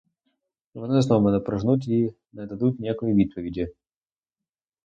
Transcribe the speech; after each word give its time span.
Вони 0.73 1.01
знов 1.01 1.21
мене 1.21 1.39
проженуть 1.39 1.87
і 1.87 2.13
не 2.33 2.45
дадуть 2.47 2.79
ніякої 2.79 3.13
відповіді. 3.13 3.69